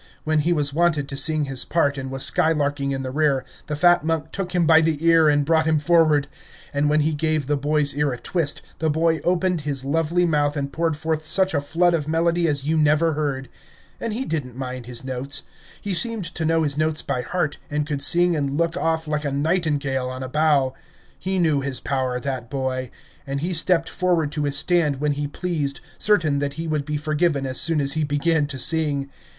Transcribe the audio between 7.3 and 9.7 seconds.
the boy's ear a twist, the boy opened